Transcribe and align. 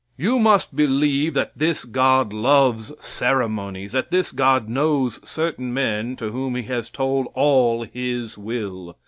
You 0.17 0.39
must 0.39 0.75
believe 0.75 1.35
that 1.35 1.55
this 1.55 1.85
God 1.85 2.33
loves 2.33 2.91
ceremonies, 2.99 3.91
that 3.91 4.09
this 4.09 4.31
God 4.31 4.67
knows 4.67 5.19
certain 5.23 5.71
men 5.75 6.15
to 6.15 6.31
whom 6.31 6.55
He 6.55 6.63
has 6.63 6.89
told 6.89 7.27
all 7.35 7.83
His 7.83 8.35
will. 8.35 8.97